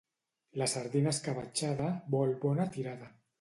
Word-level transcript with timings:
La 0.61 0.67
sardina 0.71 1.13
escabetxada 1.17 1.91
vol 2.17 2.35
bona 2.47 2.67
tirada. 2.79 3.13